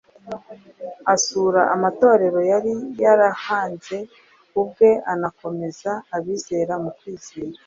asura 1.13 1.61
amatorero 1.75 2.39
yari 2.51 2.73
yarahanze 3.03 3.97
ubwe 4.61 4.89
anakomereza 5.13 5.91
abizera 6.15 6.73
mu 6.83 6.91
kwizera. 6.97 7.59